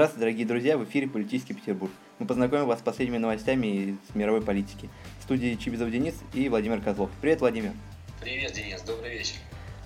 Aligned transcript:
Здравствуйте, 0.00 0.20
дорогие 0.20 0.46
друзья, 0.46 0.78
в 0.78 0.84
эфире 0.84 1.08
«Политический 1.08 1.52
Петербург». 1.52 1.90
Мы 2.20 2.26
познакомим 2.26 2.66
вас 2.66 2.78
с 2.78 2.82
последними 2.82 3.18
новостями 3.18 3.66
из 3.66 4.14
мировой 4.14 4.40
политики. 4.40 4.88
В 5.18 5.24
студии 5.24 5.56
Чибизов 5.56 5.90
Денис 5.90 6.14
и 6.32 6.48
Владимир 6.48 6.80
Козлов. 6.80 7.10
Привет, 7.20 7.40
Владимир. 7.40 7.72
Привет, 8.20 8.52
Денис, 8.52 8.80
добрый 8.82 9.10
вечер. 9.10 9.34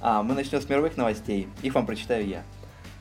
А, 0.01 0.23
мы 0.23 0.35
начнем 0.35 0.61
с 0.61 0.69
мировых 0.69 0.97
новостей. 0.97 1.49
Их 1.63 1.75
вам 1.75 1.87
прочитаю 1.87 2.29
я. 2.29 2.45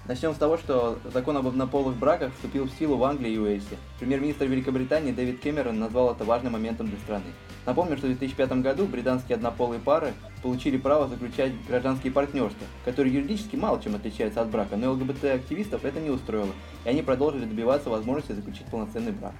Начнем 0.05 0.33
с 0.33 0.37
того, 0.37 0.57
что 0.57 0.99
закон 1.13 1.37
об 1.37 1.47
однополых 1.47 1.95
браках 1.95 2.33
вступил 2.33 2.65
в 2.65 2.71
силу 2.71 2.97
в 2.97 3.05
Англии 3.05 3.31
и 3.31 3.37
Уэльсе. 3.37 3.77
Премьер-министр 3.99 4.47
Великобритании 4.47 5.13
Дэвид 5.13 5.39
Кэмерон 5.39 5.79
назвал 5.79 6.11
это 6.11 6.25
важным 6.25 6.51
моментом 6.51 6.89
для 6.89 6.97
страны. 6.97 7.23
Напомню, 7.65 7.95
что 7.95 8.07
в 8.07 8.09
2005 8.09 8.51
году 8.61 8.85
британские 8.85 9.37
однополые 9.37 9.79
пары 9.79 10.13
получили 10.41 10.75
право 10.75 11.07
заключать 11.07 11.53
гражданские 11.69 12.11
партнерства, 12.11 12.67
которые 12.83 13.13
юридически 13.13 13.55
мало 13.55 13.81
чем 13.81 13.95
отличаются 13.95 14.41
от 14.41 14.49
брака, 14.49 14.75
но 14.75 14.91
ЛГБТ-активистов 14.91 15.85
это 15.85 16.01
не 16.01 16.09
устроило, 16.09 16.51
и 16.83 16.89
они 16.89 17.01
продолжили 17.01 17.45
добиваться 17.45 17.89
возможности 17.89 18.33
заключить 18.33 18.65
полноценный 18.65 19.13
брак. 19.13 19.35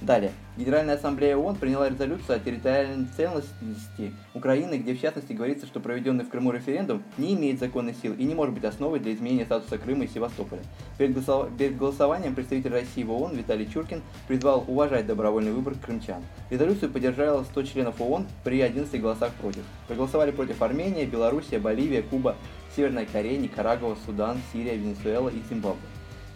Далее. 0.00 0.32
Генеральная 0.56 0.96
ассамблея 0.96 1.36
ООН 1.36 1.56
приняла 1.56 1.88
резолюцию 1.88 2.36
о 2.36 2.38
территориальной 2.38 3.06
целостности 3.16 4.12
Украины, 4.34 4.74
где 4.74 4.94
в 4.94 5.00
частности 5.00 5.32
говорится, 5.32 5.66
что 5.66 5.80
проведенный 5.80 6.24
в 6.24 6.28
Крыму 6.28 6.52
референдум 6.52 7.02
не 7.16 7.34
имеет 7.34 7.58
законной 7.58 7.94
силы 7.94 8.16
и 8.16 8.24
не 8.24 8.34
может 8.34 8.54
быть 8.54 8.64
основой 8.64 9.00
для 9.00 9.14
изменения 9.14 9.46
статуса 9.46 9.78
Крыма 9.78 10.04
и 10.04 10.08
Севастополя. 10.08 10.62
Перед 10.98 11.76
голосованием 11.76 12.34
представитель 12.34 12.72
России 12.72 13.02
в 13.02 13.10
ООН 13.12 13.36
Виталий 13.36 13.68
Чуркин 13.68 14.02
призвал 14.28 14.64
уважать 14.68 15.06
добровольный 15.06 15.52
выбор 15.52 15.74
крымчан. 15.74 16.22
Резолюцию 16.50 16.90
поддержало 16.90 17.44
100 17.44 17.62
членов 17.62 18.00
ООН 18.00 18.26
при 18.44 18.60
11 18.60 19.00
голосах 19.00 19.32
против. 19.34 19.62
Проголосовали 19.88 20.32
против 20.32 20.60
Армения, 20.60 21.06
Белоруссия, 21.06 21.58
Боливия, 21.58 22.02
Куба, 22.02 22.36
Северная 22.76 23.06
Корея, 23.06 23.38
Никарагуа, 23.38 23.96
Судан, 24.04 24.38
Сирия, 24.52 24.76
Венесуэла 24.76 25.30
и 25.30 25.40
Зимбабве. 25.48 25.80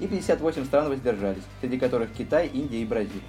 И 0.00 0.06
58 0.06 0.64
стран 0.64 0.88
воздержались, 0.88 1.42
среди 1.60 1.76
которых 1.78 2.12
Китай, 2.16 2.46
Индия 2.46 2.82
и 2.82 2.84
Бразилия. 2.84 3.22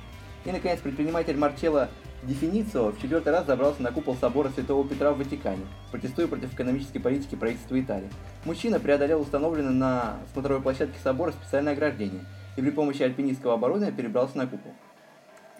И, 0.45 0.51
наконец, 0.51 0.79
предприниматель 0.79 1.37
Марчелло 1.37 1.89
Дефиницио 2.23 2.91
в 2.91 3.01
четвертый 3.01 3.29
раз 3.29 3.45
забрался 3.45 3.81
на 3.81 3.91
купол 3.91 4.15
собора 4.15 4.49
Святого 4.49 4.87
Петра 4.87 5.11
в 5.11 5.17
Ватикане, 5.17 5.65
протестуя 5.91 6.27
против 6.27 6.53
экономической 6.53 6.99
политики 6.99 7.35
правительства 7.35 7.79
Италии. 7.79 8.09
Мужчина 8.43 8.79
преодолел 8.79 9.21
установленное 9.21 9.71
на 9.71 10.17
смотровой 10.33 10.61
площадке 10.61 10.99
собора 11.01 11.31
специальное 11.31 11.73
ограждение 11.73 12.25
и 12.57 12.61
при 12.61 12.71
помощи 12.71 13.03
альпинистского 13.03 13.53
оборудования 13.53 13.93
перебрался 13.93 14.37
на 14.37 14.47
купол. 14.47 14.73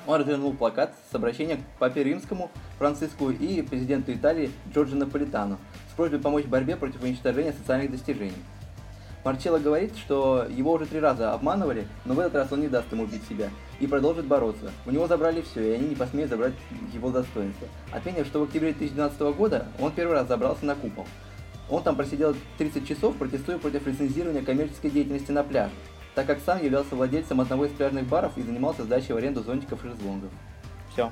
Он 0.06 0.20
развернул 0.20 0.54
плакат 0.54 0.94
с 1.12 1.16
обращением 1.16 1.60
к 1.60 1.80
папе 1.80 2.04
римскому, 2.04 2.50
Франциску 2.78 3.30
и 3.30 3.62
президенту 3.62 4.14
Италии 4.14 4.52
Джорджо 4.74 4.96
Наполитану 4.96 5.58
с 5.92 5.96
просьбой 5.96 6.20
помочь 6.20 6.46
в 6.46 6.50
борьбе 6.50 6.76
против 6.76 7.04
уничтожения 7.04 7.54
социальных 7.54 7.92
достижений. 7.92 8.34
Марчелло 9.24 9.60
говорит, 9.60 9.98
что 9.98 10.48
его 10.50 10.74
уже 10.74 10.86
три 10.86 11.00
раза 11.00 11.34
обманывали, 11.34 11.88
но 12.06 12.14
в 12.14 12.20
этот 12.20 12.36
раз 12.36 12.52
он 12.52 12.62
не 12.62 12.68
даст 12.68 12.92
ему 12.92 13.04
убить 13.04 13.28
себя 13.28 13.50
и 13.80 13.88
продолжит 13.88 14.26
бороться. 14.26 14.72
У 14.86 14.92
него 14.92 15.08
забрали 15.08 15.42
все, 15.42 15.72
и 15.72 15.76
они 15.76 15.90
не 15.90 15.96
посмеют 15.96 16.30
забрать 16.30 16.54
его 16.94 17.10
достоинство. 17.10 17.68
Отметив, 17.92 18.28
что 18.28 18.40
в 18.40 18.44
октябре 18.44 18.72
2012 18.72 19.20
года 19.36 19.68
он 19.80 19.92
первый 19.92 20.14
раз 20.14 20.28
забрался 20.28 20.66
на 20.66 20.76
купол. 20.76 21.06
Он 21.70 21.84
там 21.84 21.96
просидел 21.96 22.36
30 22.58 22.88
часов, 22.88 23.16
протестуя 23.18 23.58
против 23.58 23.86
лицензирования 23.86 24.42
коммерческой 24.42 24.90
деятельности 24.90 25.32
на 25.32 25.44
пляже, 25.44 25.74
так 26.16 26.26
как 26.26 26.40
сам 26.46 26.64
являлся 26.64 26.96
владельцем 26.96 27.42
одного 27.42 27.66
из 27.66 27.72
пляжных 27.72 28.06
баров 28.06 28.38
и 28.38 28.42
занимался 28.42 28.84
сдачей 28.84 29.14
в 29.14 29.18
аренду 29.18 29.44
зонтиков 29.44 29.84
и 29.86 29.90
шезлонгов. 29.90 30.32
Все. 30.92 31.12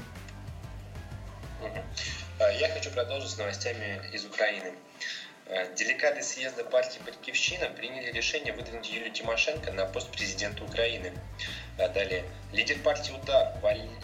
Я 2.39 2.69
хочу 2.69 2.89
продолжить 2.91 3.29
с 3.29 3.37
новостями 3.37 4.01
из 4.13 4.25
Украины. 4.25 4.71
Э, 5.49 5.73
делегаты 5.75 6.23
съезда 6.23 6.65
партии 6.65 6.99
«Батькивщина» 7.05 7.69
приняли 7.69 8.11
решение 8.11 8.51
выдвинуть 8.51 8.89
Юлию 8.89 9.11
Тимошенко 9.11 9.71
на 9.71 9.85
пост 9.85 10.11
президента 10.11 10.63
Украины. 10.65 11.13
А 11.77 11.87
далее. 11.87 12.25
Лидер 12.51 12.77
партии 12.79 13.13
«Удар» 13.13 13.53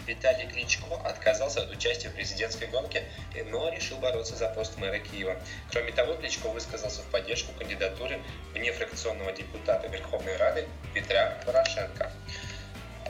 Виталий 0.07 0.47
Кличко 0.47 0.95
отказался 1.03 1.63
от 1.63 1.71
участия 1.71 2.09
в 2.09 2.13
президентской 2.13 2.67
гонке, 2.67 3.03
но 3.47 3.69
решил 3.69 3.97
бороться 3.97 4.37
за 4.37 4.47
пост 4.49 4.77
мэра 4.77 4.99
Киева. 4.99 5.37
Кроме 5.69 5.91
того, 5.91 6.13
Кличко 6.15 6.47
высказался 6.47 7.01
в 7.01 7.11
поддержку 7.11 7.51
кандидатуры 7.53 8.21
внефракционного 8.53 9.33
депутата 9.33 9.87
Верховной 9.87 10.37
Рады 10.37 10.65
Петра 10.93 11.37
Порошенко. 11.45 12.09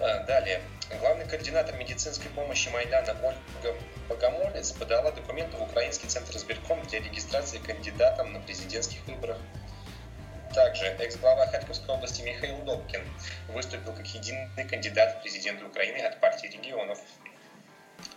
А, 0.02 0.24
далее. 0.24 0.62
Главный 1.00 1.26
координатор 1.26 1.76
медицинской 1.76 2.30
помощи 2.32 2.70
Майдана 2.70 3.16
Ольга 3.24 3.78
Богомолец 4.08 4.72
подала 4.72 5.12
документы 5.12 5.58
в 5.58 5.64
Украинский 5.64 6.08
центр 6.08 6.36
избирком 6.38 6.82
для 6.84 7.00
регистрации 7.00 7.58
кандидатом 7.58 8.34
на 8.34 8.40
президентских 8.40 9.06
выборах. 9.08 9.38
Также 10.54 10.86
экс-глава 10.86 11.48
Харьковской 11.48 11.96
области 11.96 12.22
Михаил 12.22 12.58
Добкин 12.60 13.02
выступил 13.50 13.94
как 13.94 14.06
единый 14.08 14.68
кандидат 14.70 15.18
в 15.18 15.22
президенты 15.22 15.66
Украины 15.66 15.98
от 15.98 16.20
партии 16.20 16.48
регионов. 16.48 17.00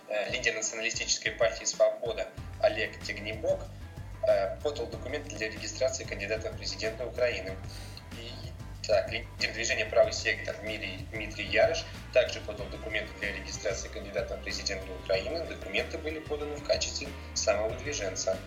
Э, 0.08 0.30
лидер 0.30 0.54
националистической 0.54 1.32
партии 1.32 1.64
«Свобода» 1.64 2.28
Олег 2.60 3.00
Тегнебок 3.02 3.60
э, 4.28 4.56
подал 4.62 4.86
документы 4.86 5.34
для 5.36 5.48
регистрации 5.48 6.04
кандидата 6.04 6.50
в 6.50 6.56
президенты 6.56 7.04
Украины. 7.04 7.56
Так, 8.86 9.10
лидер 9.10 9.52
движения 9.52 9.86
«Правый 9.86 10.12
сектор» 10.12 10.56
Дмитрий, 10.58 11.06
Дмитрий 11.10 11.46
Ярыш 11.46 11.84
также 12.16 12.40
подал 12.40 12.64
документы 12.72 13.10
для 13.20 13.30
регистрации 13.30 13.88
кандидата 13.88 14.38
в 14.38 14.42
президенты 14.42 14.86
Украины. 15.04 15.44
Документы 15.50 15.98
были 15.98 16.18
поданы 16.20 16.56
в 16.56 16.64
качестве 16.64 17.08
самого 17.34 17.70
движенца. 17.74 18.38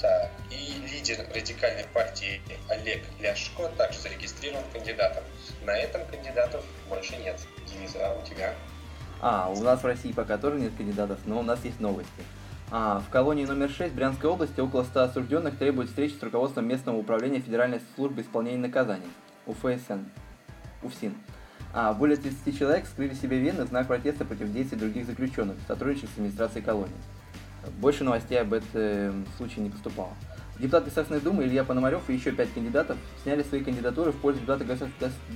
Так, 0.00 0.30
и 0.48 0.78
лидер 0.86 1.26
радикальной 1.34 1.86
партии 1.92 2.40
Олег 2.68 3.02
Ляшко 3.18 3.68
также 3.70 3.98
зарегистрирован 3.98 4.62
кандидатом. 4.72 5.24
На 5.64 5.76
этом 5.76 6.06
кандидатов 6.06 6.64
больше 6.88 7.16
нет. 7.16 7.44
Денис, 7.66 7.96
а 7.96 8.16
у 8.16 8.24
тебя? 8.24 8.54
А, 9.20 9.50
у 9.50 9.60
нас 9.60 9.82
в 9.82 9.86
России 9.86 10.12
пока 10.12 10.38
тоже 10.38 10.60
нет 10.60 10.76
кандидатов, 10.76 11.18
но 11.24 11.40
у 11.40 11.42
нас 11.42 11.64
есть 11.64 11.80
новости. 11.80 12.22
А, 12.70 13.00
в 13.00 13.10
колонии 13.10 13.44
номер 13.44 13.70
6 13.70 13.92
Брянской 13.92 14.30
области 14.30 14.60
около 14.60 14.84
100 14.84 15.00
осужденных 15.00 15.58
требуют 15.58 15.88
встречи 15.90 16.14
с 16.14 16.22
руководством 16.22 16.68
местного 16.68 16.96
управления 16.96 17.40
Федеральной 17.40 17.80
службы 17.96 18.22
исполнения 18.22 18.58
наказаний. 18.58 19.10
УФСН, 19.46 20.04
УФСИН. 20.84 21.16
А 21.72 21.92
более 21.92 22.16
30 22.16 22.58
человек 22.58 22.86
скрыли 22.86 23.14
себе 23.14 23.38
вены 23.38 23.64
в 23.64 23.68
знак 23.68 23.86
протеста 23.86 24.24
против 24.24 24.52
действий 24.52 24.78
других 24.78 25.06
заключенных, 25.06 25.56
сотрудничающих 25.68 26.10
с 26.10 26.18
администрацией 26.18 26.64
колонии. 26.64 26.96
Больше 27.78 28.04
новостей 28.04 28.40
об 28.40 28.52
этом 28.52 29.26
случае 29.36 29.64
не 29.64 29.70
поступало. 29.70 30.14
Депутат 30.58 30.84
Государственной 30.84 31.20
Думы 31.20 31.44
Илья 31.44 31.64
Пономарев 31.64 32.08
и 32.08 32.14
еще 32.14 32.32
пять 32.32 32.52
кандидатов 32.54 32.96
сняли 33.22 33.42
свои 33.42 33.62
кандидатуры 33.62 34.12
в 34.12 34.16
пользу 34.16 34.40
депутата 34.40 34.64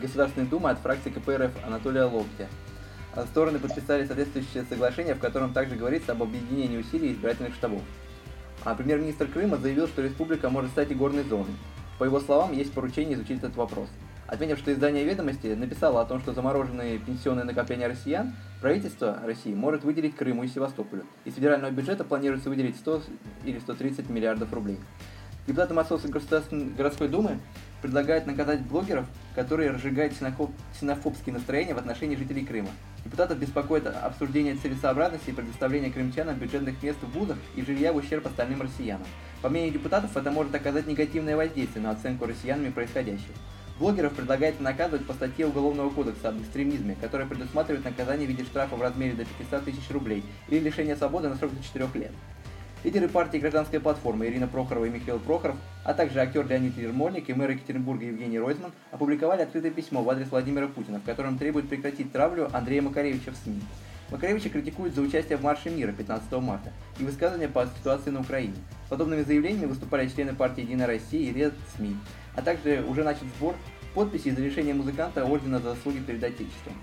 Государственной 0.01 0.47
Думы 0.47 0.71
от 0.71 0.79
фракции 0.79 1.11
КПРФ 1.11 1.51
Анатолия 1.67 2.05
Локтя. 2.05 2.49
А 3.15 3.27
стороны 3.27 3.59
подписали 3.59 4.07
соответствующее 4.07 4.65
соглашение, 4.69 5.15
в 5.15 5.19
котором 5.19 5.53
также 5.53 5.75
говорится 5.75 6.13
об 6.13 6.23
объединении 6.23 6.79
усилий 6.79 7.13
избирательных 7.13 7.55
штабов. 7.55 7.83
А 8.65 8.75
премьер-министр 8.75 9.27
Крыма 9.27 9.57
заявил, 9.57 9.89
что 9.89 10.01
республика 10.01 10.49
может 10.49 10.71
стать 10.71 10.91
и 10.91 10.95
горной 10.95 11.25
зоной. 11.25 11.53
По 11.99 12.05
его 12.05 12.21
словам, 12.21 12.53
есть 12.53 12.73
поручение 12.73 13.15
изучить 13.15 13.39
этот 13.39 13.57
вопрос. 13.57 13.89
Отметив, 14.31 14.61
что 14.61 14.73
издание 14.73 15.05
«Ведомости» 15.05 15.49
написало 15.49 16.01
о 16.01 16.05
том, 16.05 16.21
что 16.21 16.33
замороженные 16.33 17.01
пенсионные 17.01 17.45
накопления 17.45 17.89
россиян 17.89 18.33
правительство 18.61 19.19
России 19.25 19.53
может 19.53 19.83
выделить 19.83 20.15
Крыму 20.15 20.45
и 20.45 20.49
Севастополю. 20.49 21.05
Из 21.25 21.35
федерального 21.35 21.73
бюджета 21.73 22.05
планируется 22.05 22.49
выделить 22.49 22.77
100 22.77 23.03
или 23.45 23.59
130 23.59 24.09
миллиардов 24.09 24.53
рублей. 24.53 24.79
Депутаты 25.49 25.75
Московской 25.75 26.13
городской 26.77 27.09
думы 27.09 27.41
предлагают 27.83 28.27
наказать 28.27 28.61
блогеров, 28.61 29.07
которые 29.35 29.73
разжигают 29.73 30.13
ксенофобские 30.13 31.35
настроения 31.35 31.75
в 31.75 31.79
отношении 31.79 32.15
жителей 32.15 32.47
Крыма. 32.47 32.69
Депутатов 33.05 33.37
беспокоит 33.37 33.89
обсуждение 33.89 34.55
целесообразности 34.55 35.31
и 35.31 35.33
предоставления 35.33 35.91
крымчанам 35.91 36.37
бюджетных 36.37 36.81
мест 36.85 37.01
в 37.03 37.19
вузах 37.19 37.39
и 37.57 37.63
жилья 37.63 37.93
в 37.93 37.97
ущерб 37.97 38.27
остальным 38.27 38.63
россиянам. 38.63 39.09
По 39.43 39.49
мнению 39.49 39.73
депутатов, 39.73 40.17
это 40.17 40.31
может 40.31 40.55
оказать 40.55 40.87
негативное 40.87 41.37
воздействие 41.37 41.83
на 41.83 41.91
оценку 41.91 42.27
россиянами 42.27 42.71
происходящего. 42.71 43.35
Блогеров 43.81 44.13
предлагается 44.13 44.63
наказывать 44.63 45.07
по 45.07 45.15
статье 45.15 45.47
Уголовного 45.47 45.89
кодекса 45.89 46.29
об 46.29 46.41
экстремизме, 46.43 46.97
которая 47.01 47.27
предусматривает 47.27 47.83
наказание 47.83 48.27
в 48.27 48.31
виде 48.31 48.45
штрафа 48.45 48.77
в 48.77 48.83
размере 48.83 49.15
до 49.15 49.25
500 49.25 49.65
тысяч 49.65 49.91
рублей 49.91 50.23
или 50.49 50.59
лишения 50.59 50.97
свободы 50.97 51.31
на 51.31 51.37
срок 51.37 51.53
до 51.57 51.65
4 51.65 51.89
лет. 51.95 52.13
Лидеры 52.85 53.09
партии 53.09 53.39
«Гражданская 53.39 53.81
платформа» 53.81 54.27
Ирина 54.27 54.47
Прохорова 54.47 54.85
и 54.85 54.91
Михаил 54.91 55.19
Прохоров, 55.19 55.57
а 55.83 55.95
также 55.95 56.21
актер 56.21 56.47
Леонид 56.47 56.77
Ермольник 56.77 57.31
и 57.31 57.33
мэр 57.33 57.53
Екатеринбурга 57.53 58.05
Евгений 58.05 58.39
Ройзман 58.39 58.73
опубликовали 58.91 59.43
открытое 59.43 59.71
письмо 59.71 60.03
в 60.03 60.11
адрес 60.11 60.31
Владимира 60.31 60.67
Путина, 60.67 61.01
в 61.01 61.05
котором 61.05 61.39
требуют 61.39 61.71
прекратить 61.71 62.13
травлю 62.13 62.51
Андрея 62.55 62.83
Макаревича 62.83 63.33
в 63.33 63.37
СМИ. 63.37 63.63
Макаревича 64.11 64.51
критикуют 64.51 64.95
за 64.95 65.01
участие 65.01 65.39
в 65.39 65.43
Марше 65.43 65.71
мира 65.71 65.93
15 65.93 66.31
марта 66.33 66.71
и 66.99 67.05
высказывания 67.05 67.49
по 67.49 67.67
ситуации 67.79 68.11
на 68.11 68.21
Украине. 68.21 68.57
Подобными 68.91 69.23
заявлениями 69.23 69.67
выступали 69.67 70.09
члены 70.09 70.35
партии 70.35 70.63
«Единая 70.63 70.89
Россия» 70.89 71.31
и 71.31 71.33
ряд 71.33 71.55
СМИ, 71.77 71.97
а 72.35 72.43
также 72.43 72.85
уже 72.87 73.05
начат 73.05 73.23
сбор 73.37 73.55
подписей 73.95 74.33
за 74.33 74.43
решение 74.43 74.75
музыканта 74.75 75.25
ордена 75.25 75.61
за 75.61 75.71
заслуги 75.71 76.01
перед 76.01 76.23
Отечеством. 76.23 76.75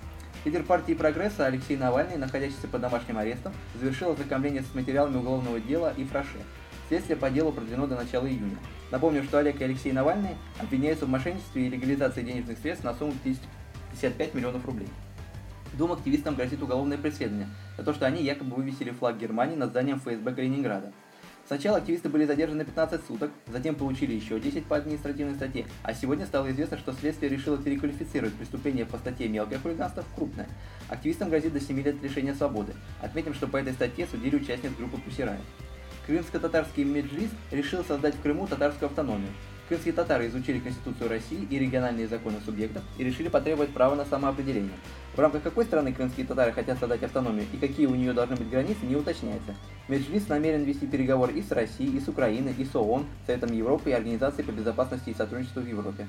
Лидер 0.46 0.64
партии 0.64 0.94
«Прогресса» 0.94 1.46
Алексей 1.46 1.76
Навальный, 1.76 2.16
находящийся 2.16 2.70
под 2.70 2.80
домашним 2.80 3.18
арестом, 3.18 3.52
завершил 3.78 4.12
ознакомление 4.12 4.64
с 4.64 4.74
материалами 4.74 5.18
уголовного 5.18 5.60
дела 5.60 5.94
и 5.98 6.06
фраше. 6.06 6.38
Следствие 6.88 7.18
по 7.18 7.30
делу 7.30 7.52
продлено 7.52 7.88
до 7.88 7.98
начала 7.98 8.26
июня. 8.26 8.58
Напомню, 8.90 9.24
что 9.24 9.40
Олег 9.40 9.60
и 9.60 9.66
Алексей 9.66 9.92
Навальный 9.92 10.38
обвиняются 10.58 11.06
в 11.06 11.10
мошенничестве 11.10 11.68
и 11.68 11.70
легализации 11.70 12.22
денежных 12.22 12.58
средств 12.60 12.86
на 12.86 12.94
сумму 12.94 13.14
55 13.92 14.34
миллионов 14.34 14.66
рублей. 14.66 14.88
Двум 15.74 15.92
активистам 15.92 16.36
грозит 16.36 16.64
уголовное 16.64 16.98
преследование 16.98 17.50
за 17.78 17.84
то, 17.84 17.94
что 17.94 18.06
они 18.06 18.24
якобы 18.24 18.56
вывесили 18.56 18.92
флаг 18.92 19.18
Германии 19.18 19.58
над 19.58 19.72
зданием 19.72 20.00
ФСБ 20.00 20.34
Калининграда. 20.34 20.94
Сначала 21.48 21.78
активисты 21.78 22.10
были 22.10 22.26
задержаны 22.26 22.66
15 22.66 23.08
суток, 23.08 23.32
затем 23.48 23.76
получили 23.76 24.14
еще 24.14 24.38
10 24.38 24.66
по 24.66 24.76
административной 24.76 25.36
статье, 25.36 25.66
а 25.82 25.94
сегодня 25.94 26.26
стало 26.26 26.52
известно, 26.52 26.78
что 26.78 26.92
следствие 26.92 27.32
решило 27.32 27.58
переквалифицировать 27.58 28.34
преступление 28.34 28.86
по 28.86 28.98
статье 28.98 29.30
«Мелкое 29.30 29.58
хулиганство» 29.60 30.04
в 30.04 30.14
крупное. 30.14 30.50
Активистам 30.90 31.30
грозит 31.30 31.54
до 31.54 31.62
7 31.62 31.82
лет 31.82 32.04
лишения 32.04 32.34
свободы. 32.34 32.74
Отметим, 33.02 33.34
что 33.34 33.48
по 33.48 33.56
этой 33.56 33.72
статье 33.72 34.08
судили 34.08 34.36
участниц 34.36 34.74
группы 34.78 34.98
Пусирая. 34.98 35.40
Крымско-татарский 36.06 36.84
меджлис 36.84 37.30
решил 37.52 37.82
создать 37.86 38.16
в 38.16 38.22
Крыму 38.22 38.46
татарскую 38.46 38.88
автономию. 38.88 39.32
Крымские 39.68 39.94
татары 39.94 40.28
изучили 40.28 40.60
Конституцию 40.60 41.10
России 41.10 41.46
и 41.50 41.60
региональные 41.60 42.08
законы 42.08 42.38
субъектов 42.46 42.84
и 42.98 43.04
решили 43.04 43.28
потребовать 43.28 43.72
права 43.72 43.96
на 43.96 44.06
самоопределение. 44.06 44.72
В 45.14 45.20
рамках 45.20 45.44
какой 45.44 45.66
страны 45.66 45.92
крымские 45.92 46.26
татары 46.26 46.54
хотят 46.54 46.80
создать 46.80 47.04
автономию 47.04 47.46
и 47.52 47.58
какие 47.58 47.86
у 47.86 47.96
нее 47.96 48.14
должны 48.14 48.38
быть 48.38 48.50
границы, 48.50 48.86
не 48.86 48.96
уточняется. 48.96 49.56
Меджлис 49.90 50.30
намерен 50.30 50.64
вести 50.64 50.88
переговоры 50.88 51.34
и 51.34 51.42
с 51.42 51.52
Россией, 51.52 51.98
и 51.98 52.00
с 52.00 52.08
Украиной, 52.08 52.54
и 52.58 52.64
с 52.64 52.74
ООН, 52.76 53.06
Советом 53.26 53.52
Европы 53.52 53.90
и 53.90 53.94
Организацией 53.94 54.46
по 54.46 54.52
безопасности 54.52 55.10
и 55.10 55.14
сотрудничеству 55.14 55.62
в 55.62 55.68
Европе. 55.68 56.08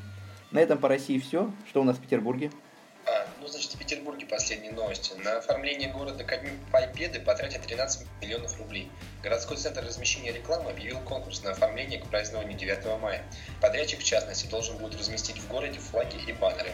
На 0.52 0.60
этом 0.60 0.78
по 0.78 0.88
России 0.88 1.18
все. 1.18 1.50
Что 1.68 1.82
у 1.82 1.84
нас 1.84 1.96
в 1.96 2.00
Петербурге? 2.00 2.52
Значит, 3.50 3.72
в 3.72 3.78
Петербурге 3.78 4.26
последние 4.26 4.72
новости. 4.72 5.14
На 5.14 5.38
оформление 5.38 5.88
города 5.88 6.22
ко 6.22 6.36
Дню 6.36 6.50
Победы 6.70 7.18
потратят 7.18 7.62
13 7.62 8.06
миллионов 8.20 8.58
рублей. 8.58 8.90
Городской 9.22 9.56
центр 9.56 9.82
размещения 9.82 10.32
рекламы 10.32 10.70
объявил 10.70 11.00
конкурс 11.00 11.42
на 11.42 11.52
оформление 11.52 11.98
к 11.98 12.06
празднованию 12.08 12.58
9 12.58 13.00
мая. 13.00 13.24
Подрядчик, 13.62 14.00
в 14.00 14.04
частности, 14.04 14.46
должен 14.48 14.76
будет 14.76 14.98
разместить 14.98 15.38
в 15.38 15.48
городе 15.48 15.78
флаги 15.78 16.18
и 16.26 16.32
баннеры. 16.32 16.72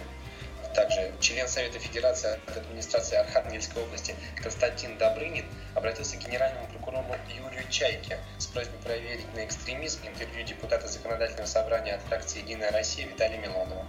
Также 0.74 1.14
член 1.20 1.46
Совета 1.46 1.78
Федерации 1.78 2.40
от 2.48 2.56
администрации 2.56 3.18
Архангельской 3.18 3.80
области 3.80 4.16
Константин 4.42 4.98
Добрынин 4.98 5.46
обратился 5.76 6.16
к 6.16 6.26
генеральному 6.26 6.66
прокурору 6.66 7.06
Юрию 7.28 7.70
Чайке 7.70 8.18
с 8.38 8.46
просьбой 8.46 8.80
проверить 8.80 9.32
на 9.34 9.44
экстремизм 9.44 10.00
интервью 10.08 10.44
депутата 10.44 10.88
Законодательного 10.88 11.46
собрания 11.46 11.94
от 11.94 12.02
фракции 12.02 12.40
«Единая 12.40 12.72
Россия» 12.72 13.06
Виталия 13.06 13.38
Милонова. 13.38 13.86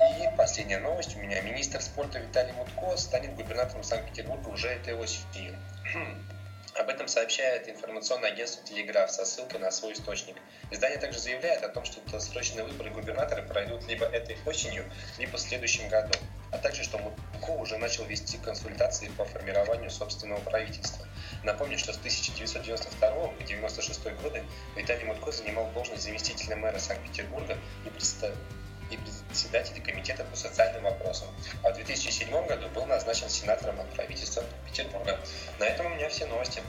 И 0.00 0.34
последняя 0.34 0.78
новость 0.78 1.14
у 1.14 1.18
меня. 1.20 1.42
Министр 1.42 1.82
спорта 1.82 2.20
Виталий 2.20 2.52
Мутко 2.54 2.96
станет 2.96 3.34
губернатором 3.34 3.82
Санкт-Петербурга 3.82 4.48
уже 4.48 4.68
этой 4.68 4.94
осенью. 4.94 5.58
Об 6.74 6.88
этом 6.88 7.06
сообщает 7.06 7.68
информационное 7.68 8.32
агентство 8.32 8.64
«Телеграф» 8.64 9.10
со 9.10 9.26
ссылкой 9.26 9.60
на 9.60 9.70
свой 9.70 9.92
источник. 9.92 10.36
Издание 10.70 10.98
также 10.98 11.18
заявляет 11.18 11.62
о 11.64 11.68
том, 11.68 11.84
что 11.84 12.00
досрочные 12.10 12.64
выборы 12.64 12.90
губернатора 12.90 13.42
пройдут 13.42 13.86
либо 13.88 14.06
этой 14.06 14.38
осенью, 14.46 14.90
либо 15.18 15.36
в 15.36 15.40
следующем 15.40 15.86
году, 15.90 16.18
а 16.50 16.56
также, 16.56 16.82
что 16.82 16.96
Мутко 16.96 17.50
уже 17.50 17.76
начал 17.76 18.04
вести 18.06 18.38
консультации 18.38 19.08
по 19.18 19.26
формированию 19.26 19.90
собственного 19.90 20.40
правительства. 20.40 21.06
Напомню, 21.44 21.76
что 21.76 21.92
с 21.92 21.98
1992 21.98 23.10
по 23.10 23.24
1996 23.24 24.02
годы 24.22 24.44
Виталий 24.76 25.04
Мутко 25.04 25.30
занимал 25.30 25.68
должность 25.72 26.04
заместителя 26.04 26.56
мэра 26.56 26.78
Санкт-Петербурга 26.78 27.58
и 27.84 27.90
представителя 27.90 28.59
и 28.90 28.96
председателя 28.96 29.80
комитета 29.82 30.24
по 30.24 30.36
социальным 30.36 30.84
вопросам. 30.84 31.28
А 31.64 31.70
в 31.70 31.74
2007 31.74 32.30
году 32.46 32.68
был 32.74 32.86
назначен 32.86 33.28
сенатором 33.28 33.80
от 33.80 33.90
правительства 33.94 34.42
Петербурга. 34.66 35.18
На 35.58 35.64
этом 35.64 35.86
у 35.86 35.88
меня 35.90 36.08
все 36.08 36.26
новости. 36.26 36.62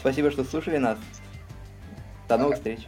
Спасибо, 0.00 0.30
что 0.30 0.44
слушали 0.44 0.78
нас. 0.78 0.98
До 2.28 2.36
новых 2.36 2.56
встреч. 2.56 2.80